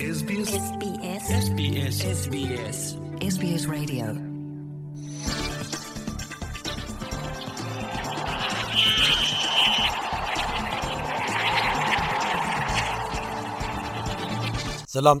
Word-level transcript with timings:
ዘላም 0.00 0.08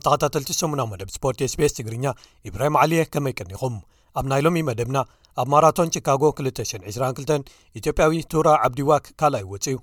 ጠታ28 0.04 0.84
መብ 0.90 1.08
ስፖርት 1.14 1.42
ስቤስ 1.52 1.74
ትግርኛ 1.78 2.12
ኢብራሂም 2.48 2.78
ዓልየ 2.82 3.04
ከመይቅኒኹም 3.14 3.76
ኣብ 4.18 4.24
ናይ 4.30 4.40
ሎሚ 4.46 4.62
መደብና 4.70 4.96
ኣብ 5.40 5.46
ማራቶን 5.54 5.92
ቺካጎ 5.96 6.22
222 6.40 7.54
ኢትዮጵያዊ 7.80 8.18
ቱራ 8.34 8.48
ዓብዲዋክ 8.68 9.04
ካልይይውፅ 9.22 9.64
እዩ 9.72 9.76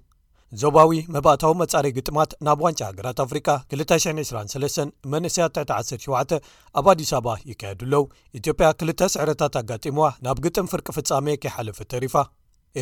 ዞባዊ 0.61 0.91
መባእታዊ 1.13 1.53
መጻሪ 1.61 1.87
ግጥማት 1.95 2.31
ናብ 2.45 2.59
ዋንጫ 2.65 2.79
ሃገራት 2.89 3.17
ኣፍሪካ 3.23 3.47
223 3.79 4.91
መስያት 5.13 5.57
17 5.63 6.35
ኣብ 6.79 6.85
ኣዲስ 6.91 7.11
አባ 7.17 7.27
ይካየዱኣለው 7.49 8.03
ኢትዮጵያ 8.39 8.67
ክልተ 8.81 9.01
ስዕረታት 9.13 9.55
ኣጋጢምዋ 9.61 10.05
ናብ 10.25 10.37
ግጥም 10.45 10.69
ፍርቂ 10.73 10.87
ፍጻሜ 10.97 11.27
ከይሓለፈ 11.45 11.79
ተሪፋ 11.93 12.15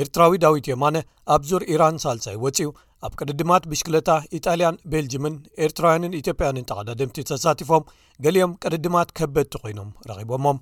ኤርትራዊ 0.01 0.31
ዳዊት 0.43 0.67
ዮማነ 0.73 0.97
ኣብ 1.35 1.41
ዙር 1.51 1.63
ኢራን 1.73 1.97
ሳልሳይ 2.03 2.37
ወፂኡ 2.43 2.69
ኣብ 3.05 3.13
ቅድድማት 3.19 3.63
ብሽክለታ 3.71 4.09
ኢጣልያን 4.37 4.79
ቤልጅምን 4.91 5.35
ኤርትራውያንን 5.65 6.17
ኢትዮጵያንን 6.21 6.67
ተቓዳድምቲ 6.71 7.17
ተሳቲፎም 7.31 7.87
ገሊኦም 8.25 8.53
ቅድድማት 8.65 9.11
ከበድቲ 9.19 9.55
ኮይኖም 9.63 9.89
ረኺቦሞም 10.11 10.59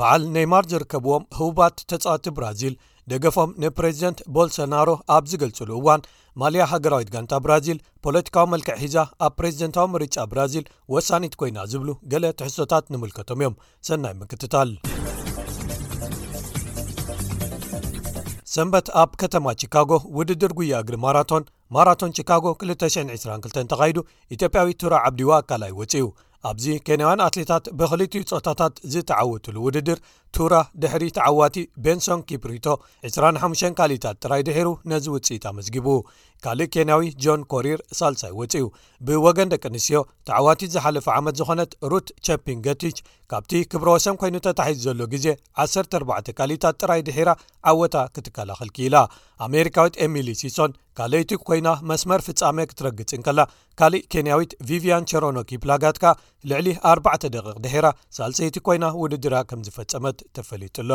በዓል 0.00 0.24
ነይማር 0.38 0.64
ዝርከብዎም 0.72 1.24
ህቡባት 1.40 1.78
ተጻዋቲ 1.92 2.26
ብራዚል 2.38 2.74
ደገፎም 3.12 3.50
ንፕሬዚደንት 3.62 4.18
ቦልሶናሮ 4.36 4.88
ኣብ 5.16 5.24
ዝገልጹሉ 5.32 5.70
እዋን 5.80 6.00
ማልያ 6.40 6.64
ሃገራዊት 6.72 7.08
ጋንታ 7.14 7.32
ብራዚል 7.44 7.78
ፖለቲካዊ 8.04 8.44
መልክዕ 8.52 8.76
ሒዛ 8.82 8.96
ኣብ 9.26 9.32
ፕሬዚደንታዊ 9.38 9.86
ምርጫ 9.94 10.16
ብራዚል 10.32 10.64
ወሳኒት 10.94 11.34
ኮይና 11.40 11.58
ዝብሉ 11.72 11.88
ገለ 12.12 12.24
ትሕሶታት 12.40 12.84
ንምልከቶም 12.94 13.40
እዮም 13.42 13.56
ሰናይ 13.88 14.14
ምክትታል 14.22 14.70
ሰንበት 18.54 18.86
ኣብ 19.00 19.10
ከተማ 19.22 19.46
ቺካጎ 19.62 19.90
ውድድር 20.18 20.52
ጉያ 20.58 20.78
እግሪ 20.84 20.94
ማራቶን 21.04 21.44
ማራቶን 21.74 22.14
ቺካጎ 22.18 22.44
222 22.62 23.54
ተካሂዱ 23.72 23.98
ኢትዮጵያዊ 24.34 24.68
ቱራ 24.80 24.94
ዓብዲዋ 25.08 25.30
ኣካልይ 25.42 25.72
ወፂኡ 25.80 26.06
ኣብዚ 26.50 26.64
ኬንያውያን 26.86 27.22
ኣትሌታት 27.28 27.64
ብኽልትዩ 27.78 28.22
ፆታታት 28.30 28.74
ዝተዓወትሉ 28.92 29.56
ውድድር 29.66 29.98
ቱራ 30.36 30.54
ድሕሪ 30.82 31.04
ተዓዋቲ 31.16 31.56
ቤንሶን 31.84 32.20
ኪፕሪቶ 32.28 32.66
25 33.08 33.70
ካሊታት 33.78 34.16
ጥራይ 34.24 34.42
ድሒሩ 34.48 34.68
ነዚ 34.90 35.06
ውፅኢት 35.14 35.44
ኣመስጊቡ 35.52 35.86
ካልእ 36.44 36.68
ኬንያዊ 36.74 37.02
ጆን 37.22 37.40
ኮሪር 37.52 37.80
ሳልሳይ 37.98 38.32
ወፂዩ 38.40 38.66
ብወገን 39.06 39.50
ደቂ 39.54 39.64
ኣንስትዮ 39.70 39.98
ተዓዋቲ 40.28 40.60
ዝሓለፈ 40.74 41.06
ዓመት 41.20 41.34
ዝኾነት 41.40 41.72
ሩት 41.92 42.06
ቸፕን 42.26 42.60
ገቲች 42.66 42.98
ካብቲ 43.32 43.52
ክብሮወሰን 43.72 44.16
ኮይኑ 44.20 44.36
ተታሒዙ 44.46 44.80
ዘሎ 44.86 45.04
ግዜ 45.14 45.26
14 45.64 46.30
ካሊታት 46.38 46.78
ጥራይ 46.82 47.02
ድሒራ 47.08 47.30
ዓወታ 47.72 47.96
ክትከላኸል 48.14 48.70
ኪኢላ 48.78 48.96
ኣሜሪካዊት 49.48 49.94
ኤሚሊ 50.06 50.30
ሲሶን 50.40 50.72
ካልአይቲ 51.00 51.30
ኮይና 51.48 51.68
መስመር 51.90 52.20
ፍጻሜ 52.28 52.58
ክትረግጽን 52.70 53.20
ከላ 53.28 53.40
ካሊእ 53.80 54.06
ኬንያዊት 54.14 54.52
ቪቪን 54.70 55.08
ቸሮኖኪ 55.12 55.50
ፕላጋት 55.64 55.98
ካ 56.04 56.16
ልዕሊ 56.52 56.68
4 56.94 57.26
ደ 57.36 57.46
ድራ 57.66 57.86
ሳልሰይቲ 58.18 58.56
ኮይና 58.68 58.84
ውድድራ 59.02 59.36
ከም 59.50 59.62
ዝፈፀመት 59.68 60.19
ተፈሊጥሎ 60.36 60.92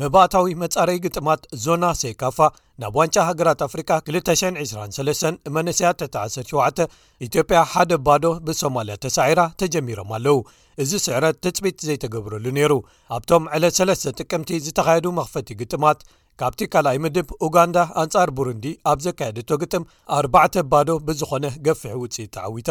መባእታዊ 0.00 0.52
መጻረይ 0.62 0.98
ግጥማት 1.04 1.42
ዞና 1.62 1.84
ሴካፋ 2.00 2.38
ናብ 2.82 2.96
ዋንጫ 2.98 3.16
ሃገራት 3.28 3.60
ኣፍሪካ 3.66 3.90
223 4.08 5.48
መስያ 5.56 5.88
ተ107 6.00 6.82
ኢትዮጵያ 7.26 7.60
ሓደ 7.74 7.94
ባዶ 8.08 8.26
ብሶማልያ 8.48 8.96
ተሳዒራ 9.04 9.40
ተጀሚሮም 9.62 10.10
ኣለው 10.18 10.38
እዚ 10.84 10.92
ስዕረት 11.06 11.38
ተፅቢት 11.46 11.78
ዘይተገብረሉ 11.88 12.44
ነይሩ 12.58 12.74
ኣብቶም 13.18 13.46
ዕለ 13.58 13.64
ሰለስተ 13.78 14.14
ጥቅምቲ 14.20 14.52
ዝተኻየዱ 14.66 15.08
መኽፈቲ 15.20 15.48
ግጥማት 15.62 16.00
ካብቲ 16.42 16.60
ካልኣይ 16.74 16.98
ምድብ 17.04 17.28
ኡጋንዳ 17.46 17.76
ኣንጻር 18.02 18.30
ቡሩንዲ 18.38 18.66
ኣብ 18.92 19.00
ዘካየደቶ 19.06 19.50
ግጥም 19.64 19.86
4ባዕተ 20.20 20.66
ባዶ 20.74 20.90
ብዝኾነ 21.08 21.44
ገፍሒ 21.68 21.94
ውፅኢት 22.04 22.32
ተዓዊታ 22.38 22.70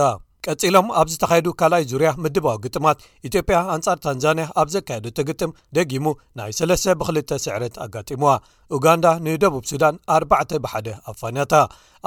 ቀፂሎም 0.50 0.88
ኣብ 1.00 1.08
ዝተካይዱ 1.12 1.48
ካልኣይ 1.60 1.84
ዙርያ 1.92 2.10
ምድብዊ 2.24 2.52
ግጥማት 2.64 2.98
ኢትዮጵያ 3.28 3.58
ኣንጻር 3.76 3.98
ታንዛንያ 4.06 4.46
ኣብ 4.62 4.68
ዘካየደት 4.74 5.20
ግጥም 5.30 5.52
ደጊሙ 5.76 6.06
ናይ 6.38 6.52
ሰለስተ 6.60 6.94
ብክልተ 7.00 7.30
ስዕረት 7.46 7.76
ኣጋጢሙዋ 7.86 8.32
ኡጋንዳ 8.78 9.06
ንደቡብ 9.28 9.64
ሱዳን 9.72 9.96
ኣባዕተ 10.16 10.52
ብሓደ 10.66 10.88
ኣፋንያታ 11.12 11.54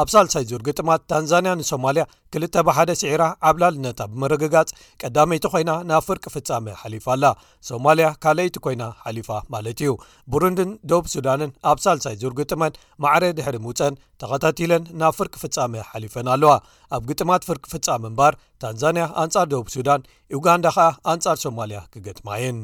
ኣብ 0.03 0.09
ሳልሳይ 0.15 0.44
ዙር 0.50 0.62
ግጥማት 0.69 1.03
ታንዛንያ 1.12 1.53
ንሶማልያ 1.62 2.04
2ል 2.37 2.44
1ደስዒራ 2.53 3.22
ዓብላል 3.49 3.75
ነታ 3.84 4.00
ብምርግጋጽ 4.12 4.69
ቀዳመይቲ 5.03 5.44
ኮይና 5.53 5.71
ናብ 5.91 6.03
ፍርቂ 6.06 6.25
ፍጻመ 6.34 6.65
ሓሊፋ 6.81 7.06
ኣላ 7.15 7.25
ሶማልያ 7.69 8.09
ካልአይቲ 8.22 8.56
ኮይና 8.65 8.83
ሓሊፋ 9.05 9.28
ማለት 9.55 9.78
እዩ 9.84 9.93
ብሩንድን 10.33 10.71
ደብ 10.93 11.06
ሱዳንን 11.15 11.50
ኣብ 11.71 11.78
ሳልሳይ 11.84 12.16
ዙርግጥመን 12.22 12.77
ማዕረ 13.05 13.25
ድሕሪ 13.39 13.56
ምውፀን 13.66 13.94
ተኸታቲለን 14.22 14.83
ናብ 15.03 15.15
ፍርቂ 15.21 15.34
ፍጻመ 15.44 15.72
ሓሊፈን 15.93 16.28
ኣለዋ 16.34 16.53
ኣብ 16.99 17.03
ግጥማት 17.11 17.47
ፍርቂ 17.50 17.65
ፍጻሚ 17.75 18.05
እምባር 18.12 18.37
ታንዛንያ 18.65 19.06
ኣንጻር 19.25 19.49
ዶብ 19.55 19.66
ሱዳን 19.77 20.05
ዩጋንዳ 20.37 20.66
ከዓ 20.77 20.89
ኣንጻር 21.15 21.39
ሶማልያ 21.47 21.81
ክገጥማየን 21.95 22.59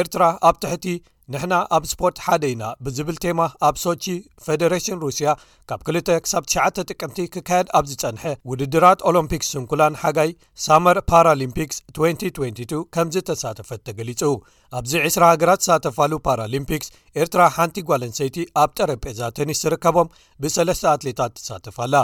ኤርትራ 0.00 0.24
ኣብ 0.48 0.56
ትሕቲ 0.64 0.86
ንሕና 1.32 1.54
ኣብ 1.76 1.84
ስፖርት 1.90 2.16
ሓደ 2.26 2.44
ኢና 2.52 2.62
ብዝብል 2.84 3.16
ቴማ 3.22 3.40
ኣብ 3.66 3.74
ሶቺ 3.82 4.04
ፌደሬሽን 4.44 4.98
ሩስያ 5.02 5.32
ካብ 5.70 5.82
2 5.94 6.14
ሳብ 6.30 6.44
9 6.52 6.82
ጥቅምቲ 6.90 7.18
ክካየድ 7.34 7.68
ኣብ 7.78 7.84
ዝፀንሐ 7.90 8.22
ውድድራት 8.50 9.00
ኦሎምፒክስ 9.08 9.48
ስንኩላን 9.52 9.98
ሓጋይ 10.02 10.30
ሳመር 10.64 10.98
ፓራሊምፒክስ 11.10 11.76
2022 11.98 12.72
ከም 12.94 13.10
ዝተሳተፈት 13.14 13.80
ተገሊጹ 13.88 14.20
ኣብዚ 14.78 14.92
2ስ 15.04 15.16
ሃገራት 15.32 15.60
ተሳተፋሉ 15.62 16.12
ፓራሊምፒክስ 16.26 16.88
ኤርትራ 17.20 17.44
ሓንቲ 17.56 17.76
ጓለንሰይቲ 17.90 18.36
ኣብ 18.62 18.70
ጠረጴዛ 18.78 19.20
ተኒስ 19.38 19.60
ዝርከቦም 19.64 20.10
ብሰለስተ 20.42 20.82
ኣትሌታት 20.94 21.32
ተሳተፋላ 21.38 21.94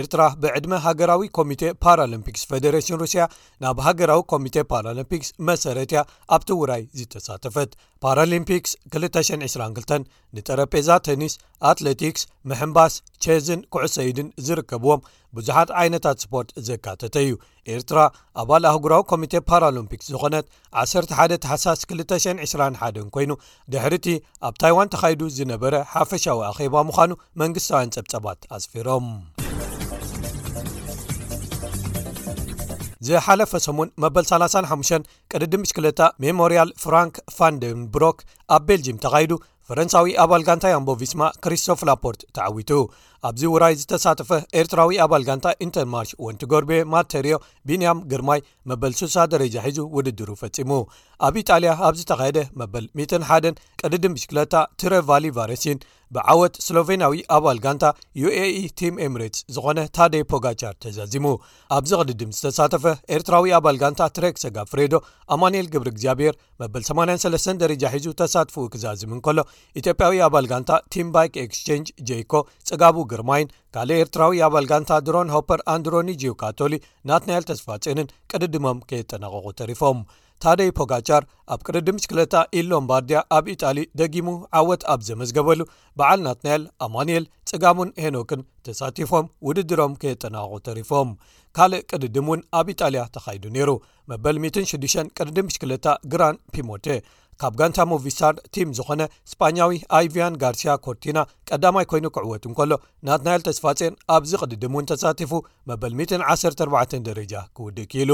ኤርትራ 0.00 0.20
ብዕድመ 0.42 0.74
ሃገራዊ 0.88 1.22
ኮሚቴ 1.38 1.64
ፓራሎምፒክስ 1.86 2.44
ፌደሬሽን 2.52 3.00
ሩሲያ 3.04 3.24
ናብ 3.64 3.80
ሃገራዊ 3.88 4.22
ኮሚቴ 4.34 4.56
ፓራሎምፒክስ 4.74 5.30
መሰረትያ 5.50 6.02
ኣብቲውራይ 6.38 6.84
ዝተሳተፈት 7.00 7.72
ፓራሊምፒክስ 8.06 8.72
222 9.00 9.98
ንጠረጴዛ 10.36 10.88
ተኒስ 11.08 11.34
ኣትለቲክስ 11.72 12.22
ምሕምባስ 12.50 12.94
ቼዝን 13.24 13.60
ኩዕሰይድን 13.74 14.28
ዝርከብዎም 14.46 15.02
ብዙሓት 15.36 15.70
ዓይነታት 15.80 16.18
ስፖርት 16.24 16.50
ዘካተተ 16.68 17.14
እዩ 17.26 17.32
ኤርትራ 17.74 17.98
ኣባል 18.42 18.64
ኣህጉራዊ 18.70 19.02
ኮሚቴ 19.12 19.34
ፓራሎምፒክስ 19.50 20.08
ዝኾነት 20.14 20.46
11 20.84 21.36
ተሓሳስ 21.44 21.80
221 21.92 23.02
ኮይኑ 23.16 23.32
ድሕሪ 23.74 23.94
እቲ 24.00 24.08
ኣብ 24.48 24.54
ታይዋን 24.64 24.92
ተኻሂዱ 24.96 25.22
ዝነበረ 25.38 25.74
ሓፈሻዊ 25.94 26.38
ኣኼባ 26.50 26.76
ምዃኑ 26.90 27.12
መንግስታውያን 27.42 27.94
ፀብፀባት 27.96 28.40
ኣስፊሮም 28.58 29.08
ዝሓለፈ 33.06 33.50
ሰሙን 33.64 33.88
መበል 34.02 34.24
35 34.28 35.08
ቅድድምሽክለታ 35.32 36.02
ሜሞሪያል 36.22 36.70
ፍራንክ 36.82 37.14
ፋንደንብሮክ 37.36 38.18
ኣብ 38.56 38.62
ቤልጅም 38.68 39.00
ተኻይዱ 39.02 39.32
ፈረንሳዊ 39.68 40.06
ኣባልጋንታ 40.22 40.64
ያምቦفስማ 40.72 41.22
ክሪስቶፍ 41.44 41.80
ላፖርት 41.88 42.20
ተዓዊቱ 42.36 42.70
ኣብዚ 43.28 43.42
ውራይ 43.52 43.74
ዝተሳተፈ 43.80 44.30
ኤርትራዊ 44.60 44.96
ኣባል 45.04 45.22
ጋንታ 45.28 45.46
ኢንተርማርሽ 45.66 46.10
ወንቲ 46.24 46.42
ጎርቤ 46.52 46.70
ማተርዮ 46.92 47.36
ቢንያም 47.68 48.02
ግርማይ 48.10 48.40
መበል 48.70 48.92
6ሳ 49.00 49.16
ደረጃ 49.34 49.54
ሒዙ 49.68 49.78
ውድድሩ 49.96 50.28
ፈፂሙ 50.42 50.72
ኣብ 51.26 51.34
ኢጣልያ 51.42 51.70
ኣብዚ 51.88 52.00
ተካየደ 52.10 52.38
መበል 52.60 52.84
11 53.08 53.62
ቅድድም 53.80 54.16
ብሽክለታ 54.16 54.54
ትረ 54.80 54.94
ቫሊቫሬሲን 55.10 55.78
ብዓወት 56.14 56.54
ስሎቬንያዊ 56.64 57.14
ኣባል 57.36 57.58
ጋንታ 57.62 57.84
ዩae 58.22 58.48
ቲም 58.80 58.94
ኤምሬትስ 59.06 59.40
ዝኾነ 59.54 59.78
ታደይ 59.96 60.22
ፖጋቻር 60.32 60.74
ተዛዚሙ 60.82 61.26
ኣብዚ 61.76 61.92
ቅድድም 62.00 62.34
ዝተሳተፈ 62.36 62.84
ኤርትራዊ 63.16 63.48
ኣባል 63.58 63.78
ጋንታ 63.82 64.00
ትሬክ 64.16 64.36
ሰጋ 64.44 64.56
ፍሬዶ 64.72 64.94
ኣማንኤል 65.36 65.66
ግብሪ 65.74 65.88
እግዚኣብሄር 65.94 66.36
መበል 66.62 66.84
83 66.90 67.62
ደረጃ 67.64 67.82
ሒዙ 67.96 68.06
ተሳትፉኡ 68.22 68.66
ክዛዝምን 68.74 69.22
ከሎ 69.26 69.38
ኢትዮጵያዊ 69.82 70.20
ኣባል 70.28 70.48
ጋንታ 70.52 70.70
ቲም 70.96 71.10
ባይክ 71.16 71.34
ኤክስቸንጅ 71.46 71.88
jኮ 72.10 72.32
ፀጋቡግ 72.70 73.12
ግርማይን 73.14 73.48
ካልእ 73.74 74.00
ኤርትራዊ 74.04 74.40
ኣባልጋንታ 74.48 74.92
ድሮን 75.06 75.32
ሆፐር 75.34 75.60
ኣንድሮኒ 75.74 76.08
ጂውካቶሊ 76.22 76.74
ናትናኤል 77.10 77.46
ተስፋፅንን 77.52 78.12
ቅድድሞም 78.30 78.84
ከየጠናቕቑ 78.90 79.46
ተሪፎም 79.62 79.98
ታደይ 80.42 80.70
ፖጋቻር 80.78 81.22
ኣብ 81.54 81.60
ቅድድም 81.66 82.00
ሽክለታ 82.04 82.34
ኢ 82.58 82.62
ሎምባርድያ 82.70 83.18
ኣብ 83.36 83.44
ኢጣሊ 83.52 83.78
ደጊሙ 84.00 84.28
ዓወት 84.58 84.82
ኣብ 84.92 85.00
ዘመዝገበሉ 85.08 85.60
በዓል 85.98 86.20
ናትናኤል 86.26 86.64
ኣማንኤል 86.86 87.24
ጽጋሙን 87.50 87.90
ሄኖክን 88.04 88.40
ተሳቲፎም 88.66 89.26
ውድድሮም 89.48 89.94
ከየጠናቑ 90.02 90.50
ተሪፎም 90.68 91.10
ካልእ 91.58 91.82
ቅድድም 91.90 92.28
እውን 92.30 92.40
ኣብ 92.58 92.68
ኢጣልያ 92.74 93.02
ተኻይዱ 93.16 93.44
ነይሩ 93.56 93.70
መበል 94.12 94.38
6 94.72 94.98
ቅድዲም 95.18 95.52
ሽክለታ 95.56 95.88
ግራን 96.14 96.40
ፒሞቴ 96.54 96.86
ካብ 97.42 97.54
ጋንታ 97.60 97.80
ሙቪ 97.90 98.04
ስታር 98.14 98.34
ቲም 98.54 98.68
ዝኾነ 98.78 99.02
ስፓኛዊ 99.30 99.72
ኣይቪያን 99.98 100.36
ጋርሲያ 100.42 100.72
ኮርቲና 100.84 101.18
ቀዳማይ 101.50 101.86
ኮይኑ 101.90 102.06
ክዕወት 102.16 102.44
ንከሎ 102.50 102.72
ናትናይል 103.06 103.42
ተስፋፅን 103.48 103.96
ኣብዚ 104.16 104.32
ቕድድም 104.42 104.74
እውን 104.76 104.88
ተሳቲፉ 104.92 105.32
መበል 105.70 105.92
214 106.02 106.96
ደረጃ 107.08 107.34
ክውድእ 107.56 107.88
ኪኢሉ 107.92 108.12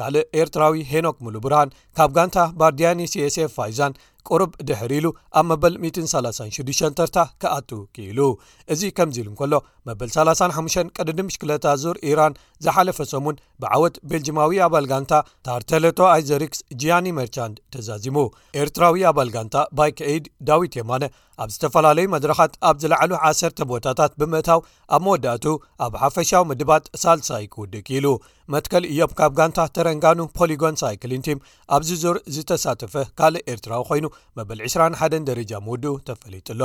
ካልእ 0.00 0.26
ኤርትራዊ 0.42 0.76
ሄኖክ 0.92 1.18
ሙሉ 1.26 1.34
ብርሃን 1.46 1.74
ካብ 1.98 2.10
ጋንታ 2.18 2.38
ባርዲያኒ 2.60 3.00
ሲኤስኤf 3.14 3.52
ፋይዛን 3.58 3.94
ቁርብ 4.30 4.52
ድሕር 4.68 4.92
ኢሉ 4.98 5.06
ኣብ 5.38 5.44
መበል 5.50 5.74
136 5.84 6.82
ተርታ 6.98 7.18
ኪኣቱ 7.42 7.70
ክኢሉ 7.94 8.20
እዚ 8.74 8.82
ከምዚ 8.96 9.16
ኢሉ 9.22 9.28
እከሎ 9.34 9.54
መበል 9.88 10.10
35 10.16 10.92
ቅድዲ 11.00 11.18
ምሽክለታ 11.28 11.64
ዙር 11.82 11.96
ኢራን 12.10 12.36
ዝሓለፈ 12.66 12.98
ሰሙን 13.12 13.36
ብዓወት 13.62 13.94
ቤልጂማዊ 14.10 14.50
ኣባል 14.66 14.86
ጋንታ 14.92 15.12
ታርተለቶ 15.46 15.98
ኣይዘሪክስ 16.14 16.60
ጂያኒ 16.82 17.06
መርቻንድ 17.18 17.56
ተዛዚሙ 17.74 18.18
ኤርትራዊ 18.62 19.02
ኣባል 19.10 19.30
ጋንታ 19.36 19.56
ባይ 19.78 19.90
ከአድ 20.00 20.26
ዳዊት 20.50 20.76
የማነ 20.80 21.04
ኣብ 21.42 21.50
ዝተፈላለዩ 21.52 22.06
መድረካት 22.14 22.52
ኣብ 22.68 22.76
ዝላዕሉ 22.82 23.12
1ሰር 23.28 23.52
ቦታታት 23.70 24.12
ብምእታው 24.20 24.60
ኣብ 24.94 25.02
መወዳእቱ 25.06 25.46
ኣብ 25.84 25.92
ሓፈሻዊ 26.02 26.42
ምድባት 26.50 26.84
ሳልሳይ 27.02 27.44
ክውድ 27.54 27.72
ኪኢሉ 27.86 28.06
መትከል 28.52 28.84
እዮብ 28.92 29.12
ካብ 29.18 29.32
ጋንታ 29.38 29.58
ተረንጋኑ 29.76 30.20
ፖሊጎን 30.38 30.78
ሳይክሊንቲም 30.82 31.42
ኣብዚ 31.76 31.90
ዙር 32.02 32.16
ዝተሳተፈ 32.36 32.94
ካልእ 33.20 33.44
ኤርትራዊ 33.52 33.82
ኮይኑ 33.90 34.06
መበል 34.38 34.60
201 34.66 35.26
ደረጃ 35.30 35.52
ምውዱ 35.66 35.84
ተፈለጡሎ 36.08 36.60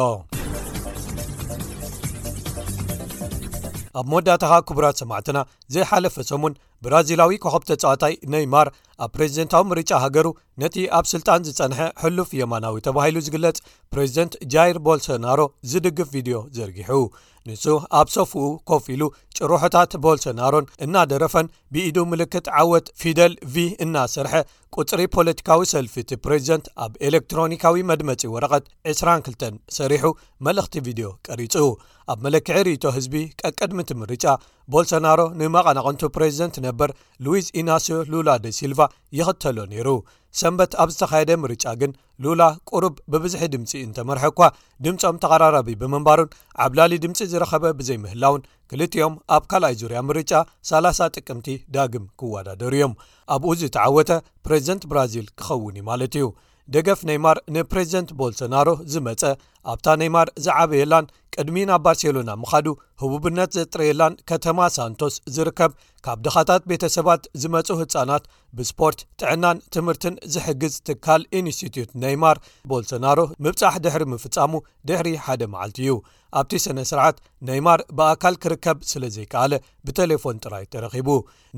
ኣብ 3.99 4.05
መወዳእታ 4.11 4.43
ክቡራት 4.69 4.97
ሰማዕትና 5.01 5.37
ዘይሓለፈ 5.73 6.15
ሰሙን 6.31 6.53
ብራዚላዊ 6.85 7.37
ኮኸብተፀወታይ 7.43 8.13
ነይማር 8.33 8.67
ኣብ 9.05 9.09
ፕሬዚደንታዊ 9.15 9.63
ምርጫ 9.71 9.91
ሃገሩ 10.03 10.27
ነቲ 10.61 10.75
ኣብ 10.97 11.05
ስልጣን 11.13 11.45
ዝፀንሐ 11.47 11.79
ሕሉፍ 12.03 12.29
የማናዊ 12.39 12.75
ተባሂሉ 12.87 13.17
ዝግለጽ 13.27 13.57
ፕሬዚደንት 13.93 14.33
ጃይር 14.53 14.77
ቦልሶናሮ 14.85 15.41
ዝድግፍ 15.71 16.07
ቪድዮ 16.15 16.37
ዘርጊሑ 16.57 16.91
ንሱ 17.49 17.65
ኣብ 17.97 18.07
ሶፍኡ 18.13 18.41
ኮፍ 18.69 18.85
ኢሉ 18.93 19.03
ጭሩሑታት 19.37 19.91
ቦልሶናሮን 20.05 20.65
እናደረፈን 20.85 21.51
ብኢዱ 21.73 21.97
ምልክት 22.11 22.47
ዓወት 22.61 22.87
ፊደል 23.01 23.33
ቪ 23.53 23.65
እናሰርሐ 23.83 24.33
ቁፅሪ 24.77 25.01
ፖለቲካዊ 25.17 25.61
ሰልፊ 25.73 25.93
እቲ 26.03 26.11
ፕሬዚደንት 26.25 26.65
ኣብ 26.85 26.93
ኤሌክትሮኒካዊ 27.09 27.79
መድመጺ 27.91 28.23
ወረቐት 28.33 28.65
22 28.95 29.47
ሰሪሑ 29.77 30.03
መልእኽቲ 30.47 30.75
ቪድዮ 30.87 31.07
ቀሪጹ 31.29 31.55
ኣብ 32.13 32.19
መለክዒ 32.25 32.57
ርእቶ 32.69 32.83
ህዝቢ 32.97 33.15
ቀቀድም 33.43 33.79
ቲ 33.87 33.93
ምርጫ 34.01 34.25
ቦልሶናሮ 34.73 35.21
ንመቐናቐንቱ 35.39 36.01
ፕሬዚደንት 36.17 36.57
ነበር 36.67 36.89
ሉዊዝ 37.25 37.47
ኢናስዮ 37.61 37.97
ሉላ 38.13 38.29
ደ 38.43 38.47
ሲልቫ 38.59 38.79
ይኽተሎ 39.17 39.57
ነይሩ 39.73 39.89
ሰንበት 40.39 40.73
ኣብ 40.81 40.89
ዝተካየደ 40.93 41.31
ምርጫ 41.43 41.63
ግን 41.81 41.91
ሉላ 42.23 42.41
ቁሩብ 42.71 42.95
ብብዝሒ 43.11 43.43
ድምፂ 43.53 43.71
እንተመርሐ 43.85 44.25
ኳ 44.37 44.49
ድምፆም 44.85 45.15
ተቐራራቢ 45.23 45.69
ብምንባሩን 45.81 46.33
ዓብላሊ 46.65 46.93
ድምፂ 47.05 47.19
ዝረኸበ 47.31 47.63
ብዘይምህላውን 47.79 48.45
ክልቲኦም 48.71 49.15
ኣብ 49.35 49.43
ካልኣይ 49.51 49.75
ዙርያ 49.81 49.99
ምርጫ 50.09 50.31
30 50.71 51.09
ጥቅምቲ 51.15 51.47
ዳግም 51.75 52.05
ክወዳደሩ 52.21 52.71
እዮም 52.79 52.93
ኣብኡ 53.35 53.49
ዝተዓወተ 53.61 54.11
ፕሬዚደንት 54.47 54.83
ብራዚል 54.93 55.27
ክኸውኒ 55.39 55.77
ማለት 55.89 56.13
እዩ 56.19 56.27
ደገፍ 56.75 57.01
ነይማር 57.09 57.37
ንፕሬዚደንት 57.55 58.09
ቦልሶናሮ 58.19 58.69
ዝመፀ 58.93 59.21
ኣብታ 59.71 59.87
ነይማር 60.01 60.27
ዝዓበየላን 60.45 61.05
ቅድሚ 61.41 61.55
ናብ 61.69 61.81
ባርሴሎና 61.85 62.31
ምካዱ 62.41 62.67
ህቡብነት 63.01 63.49
ዘጥርየላን 63.57 64.13
ከተማ 64.29 64.59
ሳንቶስ 64.75 65.15
ዝርከብ 65.35 65.71
ካብ 66.05 66.19
ድኻታት 66.25 66.63
ቤተ 66.71 66.83
ሰባት 66.95 67.23
ዝመፁ 67.41 67.67
ህፃናት 67.81 68.23
ብስፖርት 68.57 68.99
ጥዕናን 69.21 69.57
ትምህርትን 69.75 70.15
ዝሕግዝ 70.33 70.75
ትካል 70.89 71.21
ኢንስትትት 71.39 71.89
ነይማር 72.03 72.39
ቦልሶናሮ 72.71 73.19
ምብፃሕ 73.47 73.75
ድሕሪ 73.85 74.03
ምፍፃሙ 74.13 74.53
ድሕሪ 74.89 75.11
ሓደ 75.25 75.43
መዓልቲ 75.55 75.77
እዩ 75.85 75.95
ኣብቲ 76.39 76.53
ሰነስርዓት 76.65 77.17
ነይማር 77.49 77.79
ብኣካል 77.97 78.35
ክርከብ 78.43 78.79
ስለ 78.93 79.03
ዘይከኣለ 79.17 79.53
ብተሌፎን 79.87 80.41
ጥራይ 80.43 80.65
ተረኺቡ 80.73 81.09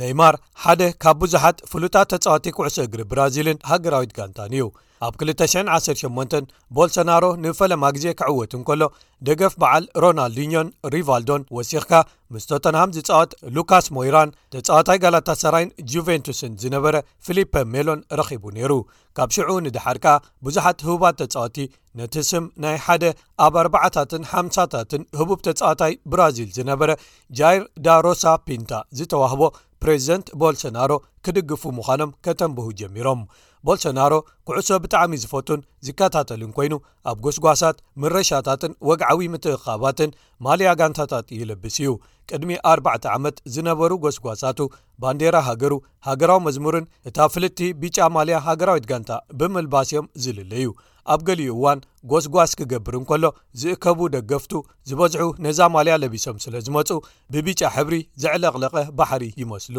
ነይ 0.01 0.11
ማር 0.19 0.35
ሓደ 0.65 0.81
ካብ 1.03 1.17
ብዙሓት 1.23 1.57
ፍሉታት 1.71 2.09
ተፃዋቲ 2.13 2.45
ኩዕሶ 2.57 2.77
እግሪ 2.88 3.01
ብራዚልን 3.13 3.63
ሃገራዊት 3.71 4.11
ጋንታን 4.19 4.53
እዩ 4.57 4.65
ኣብ 5.07 5.13
218 5.23 6.53
ቦልሶናሮ 6.77 7.25
ንፈለግ 7.44 7.79
ዜ 8.01 8.12
ክዕወት 8.19 8.51
ንከሎ 8.62 8.81
ደገፍ 9.28 9.54
በዓል 9.62 9.84
ሮናልድኒን 10.04 10.68
ሪቫልዶን 10.94 11.42
ወሲኽካ 11.57 11.92
ምስ 12.34 12.44
ቶተንሃም 12.50 12.94
ዝፃወት 12.96 13.31
ሉካስ 13.56 13.86
ሞይራን 13.96 14.34
ተፃወታይ 14.54 14.98
ጋላታ 15.04 15.30
ሰራይን 15.42 15.72
ጁቨንቱስን 15.92 16.51
ዝነበረ 16.63 16.96
ፊሊፐ 17.28 17.54
ሜሎን 17.74 18.01
ረኺቡ 18.19 18.44
ነይሩ 18.57 18.74
ካብ 19.19 19.30
ሽዑ 19.36 19.51
ንድሓድ 19.66 19.98
ከዓ 20.06 20.13
ብዙሓት 20.48 20.84
ህቡባት 20.88 21.18
ተፃወቲ 21.22 21.57
ነቲ 22.01 22.16
ስም 22.30 22.44
ናይ 22.66 22.78
ሓደ 22.86 23.04
ኣብ 23.46 23.54
ኣርባዓታትን 23.63 24.28
ሓምሳታትን 24.31 25.02
ህቡብ 25.22 25.40
ተፃወታይ 25.48 25.95
ብራዚል 26.13 26.52
ዝነበረ 26.60 26.92
ጃይር 27.40 27.63
ዳሮሳ 27.88 28.25
ፒንታ 28.48 28.72
ዝተዋህቦ 29.00 29.42
ፕሬዚደንት 29.84 30.28
ቦልሶናሮ 30.42 30.92
ክድግፉ 31.26 31.64
ምዃኖም 31.78 32.12
ከተንብህ 32.26 32.66
ጀሚሮም 32.80 33.22
ቦልሶናሮ 33.68 34.14
ኩዕሶ 34.48 34.70
ብጣዕሚ 34.84 35.12
ዝፈቱን 35.24 35.62
ዝከታተልን 35.86 36.52
ኮይኑ 36.58 36.74
ኣብ 37.12 37.18
ጎስጓሳት 37.26 37.78
ምረሻታትን 38.02 38.74
ወግዓዊ 38.90 39.26
ምትእኻባትን 39.34 40.16
ማልያ 40.48 40.72
ጋንታታት 40.81 41.28
ይልብስ 41.38 41.78
እዩ 41.84 41.92
ቅድሚ 42.31 42.52
ኣርባዕተ 42.72 43.06
ዓመት 43.16 43.38
ዝነበሩ 43.56 43.92
ጎስጓሳቱ 44.06 44.60
ባንዴራ 45.04 45.36
ሃገሩ 45.50 45.74
ሃገራዊ 46.08 46.42
መዝሙርን 46.48 46.90
እታብ 47.12 47.30
ፍልቲ 47.36 47.60
ቢጫ 47.81 47.98
ማልያ 48.18 48.38
ሃገራዊት 48.48 48.88
ጋንታ 48.92 49.12
ብምልባስ 49.40 49.92
እዮም 49.94 50.08
ዝልለዩ 50.24 50.68
ኣብ 51.13 51.21
ገሊዩ 51.27 51.47
እዋን 51.56 51.79
ጎስጓስ 52.11 52.51
ክገብርን 52.59 53.03
ከሎ 53.09 53.23
ዝእከቡ 53.59 54.00
ደገፍቱ 54.15 54.51
ዝበዝሑ 54.89 55.21
ነዛማልያ 55.45 55.94
ለቢሶም 56.01 56.38
ስለ 56.44 56.53
ዝመፁ 56.65 56.89
ብቢጫ 57.33 57.61
ሕብሪ 57.75 57.95
ዘዕለቕለቐ 58.23 58.75
ባሕሪ 58.97 59.23
ይመስሉ 59.41 59.75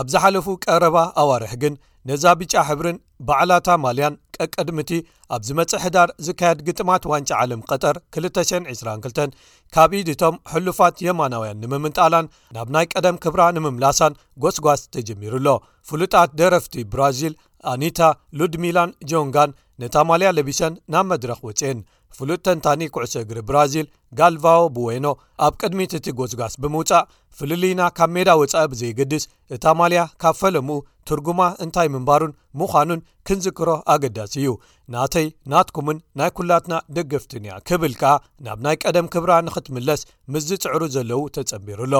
ኣብ 0.00 0.06
ዝሓለፉ 0.14 0.46
ቀረባ 0.66 0.96
ኣዋርሕ 1.22 1.52
ግን 1.62 1.74
ነዛ 2.08 2.24
ቢጫ 2.40 2.54
ሕብርን 2.68 2.98
ባዕላ 3.28 3.52
ታ 3.66 3.70
ማልያን 3.84 4.14
ቀቀድም 4.36 4.78
ቲ 4.88 5.00
ኣብዚ 5.36 5.48
መፅሕዳር 5.58 6.08
ዝካየድ 6.26 6.60
ግጥማት 6.66 7.02
ዋንጫ 7.12 7.30
ዓለም 7.42 7.60
ቀጠር 7.70 7.96
222 8.18 9.26
ካብኢድ 9.74 10.08
እቶም 10.14 10.36
ሕሉፋት 10.52 10.96
የማናውያን 11.06 11.60
ንምምጣላን 11.64 12.30
ናብ 12.56 12.70
ናይ 12.76 12.86
ቀደም 12.94 13.20
ክብራ 13.24 13.42
ንምምላሳን 13.56 14.18
ጎስጓስ 14.44 14.82
ተጀሚሩኣሎ 14.96 15.48
ፍሉጣት 15.90 16.32
ደረፍቲ 16.42 16.76
ብራዚል 16.94 17.36
ኣኒታ 17.74 18.00
ሉድሚላን 18.40 18.92
ጆንጋን 19.12 19.50
ነታ 19.82 19.96
ማልያ 20.10 20.30
ለቢሰን 20.38 20.72
ናብ 20.94 21.06
መድረኽ 21.12 21.38
ወፅአን 21.48 21.78
ፍሉጥተንታኒ 22.18 22.80
ኩዕሶ 22.94 23.14
እግሪ 23.24 23.38
ብራዚል 23.48 23.86
ጋልቫኦ 24.18 24.60
ብወኖ 24.76 25.06
ኣብ 25.46 25.52
ቅድሚትእቲ 25.60 26.06
ጎስጓስ 26.18 26.54
ብምውፃእ 26.62 27.06
ፍልልና 27.38 27.82
ካብ 27.98 28.10
ሜዳ 28.16 28.30
ወፃኢ 28.40 28.62
ብዘይገድስ 28.72 29.24
እታ 29.56 29.64
ማልያ 29.80 30.00
ካብ 30.22 30.34
ፈለምኡ 30.40 30.78
ትርጉማ 31.08 31.40
እንታይ 31.64 31.88
ምንባሩን 31.94 32.34
ምዃኑን 32.60 33.00
ክንዝክሮ 33.28 33.68
ኣገዳሲ 33.94 34.34
እዩ 34.42 34.50
ናተይ 34.94 35.26
ናትኩምን 35.52 35.98
ናይ 36.20 36.30
ኩላትና 36.38 36.74
ደገፍትንእያ 36.96 37.54
ክብል 37.68 37.94
ከኣ 38.00 38.12
ናብ 38.46 38.58
ናይ 38.66 38.76
ቀደም 38.84 39.06
ክብራ 39.14 39.32
ንክትምለስ 39.46 40.02
ምስዝፅዕሩ 40.34 40.82
ዘለዉ 40.96 41.22
ተጸቢሩሎ 41.38 41.94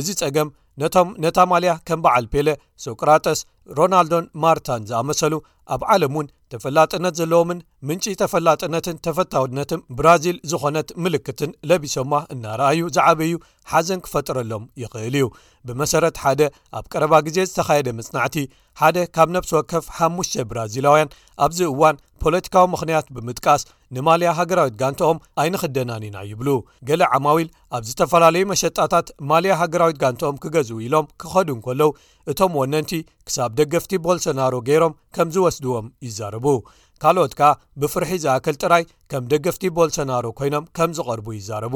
እዚ 0.00 0.06
ጸገም 0.20 0.48
ቶምነታ 0.94 1.38
ማልያ 1.50 1.72
ከም 1.88 2.00
በዓል 2.04 2.24
ፔለ 2.32 2.48
ሶቅራጠስ 2.84 3.40
ሮናልዶን 3.78 4.24
ማርታን 4.42 4.86
ዝኣመሰሉ 4.88 5.34
ኣብ 5.74 5.82
ዓለም 5.94 6.14
እውን 6.16 6.26
ተፈላጥነት 6.52 7.14
ዘለዎምን 7.20 7.58
ምንጪ 7.88 8.04
ተፈላጥነትን 8.20 8.98
ተፈታውነትን 9.06 9.80
ብራዚል 9.96 10.36
ዝኾነት 10.50 10.88
ምልክትን 11.04 11.50
ለቢሶማ 11.70 12.12
እናርኣዩ 12.34 12.80
ዝዓበዩ 12.96 13.32
ሓዘን 13.70 14.00
ክፈጥረሎም 14.04 14.62
ይኽእል 14.82 15.16
እዩ 15.18 15.26
ብመሰረት 15.68 16.16
ሓደ 16.22 16.40
ኣብ 16.78 16.86
ቀረባ 16.92 17.12
ግዜ 17.26 17.36
ዝተካየደ 17.50 17.88
መፅናዕቲ 17.98 18.36
ሓደ 18.80 18.96
ካብ 19.16 19.28
ነብሲ 19.36 19.52
ወከፍ 19.56 19.84
ሓሙሽተ 19.96 20.44
ብራዚላውያን 20.52 21.12
ኣብዚ 21.46 21.60
እዋን 21.72 22.00
ፖለቲካዊ 22.24 22.64
ምኽንያት 22.74 23.06
ብምጥቃስ 23.16 23.62
ንማልያ 23.96 24.28
ሃገራዊት 24.38 24.78
ጋንቲኦም 24.82 25.18
ኣይንክደናኒ 25.42 26.02
ኢና 26.10 26.18
ይብሉ 26.30 26.48
ገሌ 26.90 27.02
ዓማዊል 27.16 27.50
ኣብ 27.76 27.84
ዝተፈላለዩ 27.90 28.44
መሸጣታት 28.52 29.08
ማልያ 29.32 29.56
ሃገራዊት 29.62 30.00
ጋንቶኦም 30.04 30.40
ክገዝ 30.44 30.70
ኢሎም 30.86 31.10
ክኸዱን 31.22 31.60
ከለው 31.66 31.92
እቶም 32.32 32.54
ወነንቲ 32.62 32.92
ክሳብ 33.28 33.52
ደገፍቲ 33.60 33.92
ቦልሶናሮ 34.06 34.54
ገይሮም 34.70 34.96
ከም 35.16 35.28
ዝወስድዎም 35.36 35.86
ይዛርቡ 36.08 36.46
ካልኦት 37.02 37.32
ከኣ 37.38 37.48
ብፍርሒ 37.82 38.10
ዝኣከል 38.22 38.56
ጥራይ 38.62 38.82
ከም 39.10 39.22
ደገፍቲ 39.32 39.64
ቦልሶናሮ 39.76 40.24
ኮይኖም 40.38 40.64
ከም 40.76 40.90
ዝቐርቡ 40.96 41.26
ይዛረቡ 41.36 41.74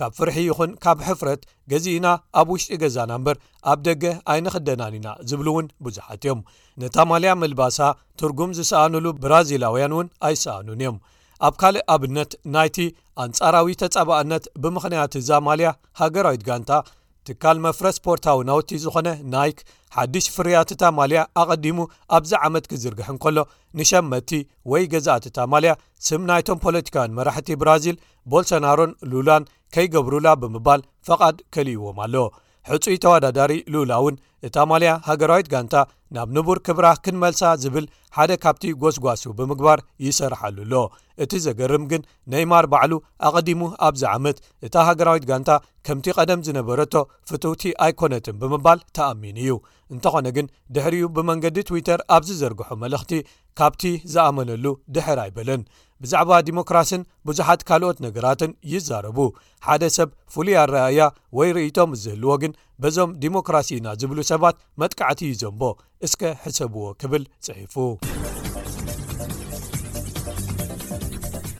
ካብ 0.00 0.10
ፍርሒ 0.18 0.36
ይኹን 0.48 0.70
ካብ 0.84 0.98
ሕፍረት 1.08 1.42
ገዚኢና 1.72 2.06
ኣብ 2.40 2.48
ውሽጢ 2.54 2.70
ገዛና 2.82 3.10
እምበር 3.18 3.36
ኣብ 3.72 3.78
ደገ 3.88 4.02
ኣይንክደናኒ 4.34 4.94
ኢና 5.00 5.08
ዝብሉ 5.30 5.46
እውን 5.54 5.68
ብዙሓት 5.86 6.24
እዮም 6.26 6.40
ነታ 6.82 6.96
ማልያ 7.10 7.32
መልባሳ 7.42 7.78
ትርጉም 8.22 8.52
ዝሰኣንሉ 8.58 9.06
ብራዚላውያን 9.24 9.94
እውን 9.96 10.10
ኣይሰኣኑን 10.28 10.80
እዮም 10.84 10.98
ኣብ 11.46 11.54
ካልእ 11.60 11.86
ኣብነት 11.94 12.30
ናይቲ 12.56 12.76
ኣንጻራዊ 13.24 13.70
ተጻባኣነት 13.84 14.44
ብምክንያት 14.64 15.14
እዛ 15.22 15.30
ማልያ 15.48 15.70
ሃገራዊት 16.02 16.44
ጋንታ 16.50 16.70
ትካል 17.28 17.56
መፍረ 17.64 17.86
ፖርታዊ 18.06 18.38
ናውቲ 18.48 18.78
ዝኾነ 18.82 19.08
ናይክ 19.32 19.58
ሓድሽ 19.96 20.26
ፍርያትእታ 20.34 20.84
ማልያ 20.98 21.20
ኣቐዲሙ 21.42 21.78
ኣብዚ 22.18 22.32
ዓመት 22.48 22.64
ክዝርግሕ 22.70 23.08
ንከሎ 23.16 23.36
ንሸመቲ 23.78 24.30
ወይ 24.72 24.84
ገዛእት 24.94 25.24
እታ 25.30 25.38
ማልያ 25.52 25.72
ስም 26.08 26.22
ናይቶም 26.30 26.62
ፖለቲካውን 26.66 27.14
መራሕቲ 27.18 27.50
ብራዚል 27.62 27.98
ቦልሶናሮን 28.32 28.92
ሉላን 29.12 29.48
ከይገብሩላ 29.76 30.26
ብምባል 30.42 30.80
ፈቓድ 31.06 31.38
ከልይዎም 31.54 31.98
ኣሎ 32.06 32.14
ሕፁይ 32.70 32.96
ተወዳዳሪ 33.02 33.52
ሉላ 33.72 33.92
እውን 34.02 34.14
እታ 34.46 34.56
ማልያ 34.70 34.92
ሃገራዊት 35.08 35.48
ጋንታ 35.52 35.74
ናብ 36.14 36.28
ንቡር 36.36 36.58
ክብራ 36.66 36.86
ክንመልሳ 37.04 37.42
ዝብል 37.62 37.86
ሓደ 38.16 38.32
ካብቲ 38.44 38.64
ጎስጓሱ 38.82 39.22
ብምግባር 39.38 39.78
ይሰርሓሉኣሎ 40.06 40.74
እቲ 41.24 41.32
ዘገርም 41.46 41.84
ግን 41.92 42.02
ነይ 42.32 42.44
ማር 42.50 42.66
ባዕሉ 42.72 42.92
ኣቐዲሙ 43.28 43.60
ኣብዝዓመት 43.88 44.38
እታ 44.68 44.74
ሃገራዊት 44.88 45.24
ጋንታ 45.30 45.50
ከምቲ 45.88 46.06
ቀደም 46.18 46.42
ዝነበረቶ 46.48 46.94
ፍትውቲ 47.30 47.64
ኣይኮነትን 47.86 48.38
ብምባል 48.42 48.78
ተኣሚን 48.98 49.38
እዩ 49.44 49.54
እንተኾነ 49.94 50.26
ግን 50.38 50.50
ድሕሪኡ 50.76 51.06
ብመንገዲ 51.18 51.58
ትዊተር 51.70 52.02
ኣብዝዘርግሑ 52.18 52.70
መልእኽቲ 52.84 53.14
ካብቲ 53.60 53.82
ዝኣመነሉ 54.14 54.64
ድሕር 54.96 55.20
ኣይብለን 55.26 55.62
ብዛዕባ 56.04 56.32
ዲሞክራስን 56.48 57.02
ብዙሓት 57.28 57.60
ካልኦት 57.68 57.98
ነገራትን 58.06 58.50
ይዛረቡ 58.72 59.18
ሓደ 59.66 59.82
ሰብ 59.96 60.08
ፍሉይ 60.32 60.56
ኣረኣያ 60.62 61.06
ወይ 61.38 61.50
ርእቶም 61.56 61.90
ዝህልዎ 62.02 62.30
ግን 62.42 62.52
በዞም 62.84 63.10
ዲሞክራሲ 63.24 63.68
ኢና 63.78 63.88
ዝብሉ 64.00 64.18
ሰባት 64.32 64.56
መጥቃዕቲ 64.82 65.20
ዩ 65.30 65.34
ዘንቦ 65.42 65.62
እስከ 66.08 66.22
ሕሰብዎ 66.44 66.84
ክብል 67.02 67.24
ፅሒፉ 67.46 67.76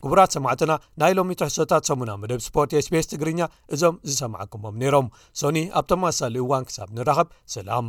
ክቡራት 0.02 0.34
ሰማዕትና 0.36 0.72
ናይሎሚ 1.02 1.30
ተሕሶታት 1.40 1.88
ሰሙና 1.90 2.10
መደብ 2.24 2.40
ስፖርት 2.48 2.72
ስቤስ 2.88 3.08
ትግርኛ 3.12 3.40
እዞም 3.76 3.96
ዝሰማዓኩሞም 4.10 4.76
ነይሮም 4.82 5.08
ሶኒ 5.40 5.58
ኣብቶም 5.80 6.04
ኣሳለዩ 6.12 6.44
እዋን 6.48 6.68
ክሳብ 6.70 6.90
ንራኸብ 6.98 7.30
ሰላም 7.56 7.88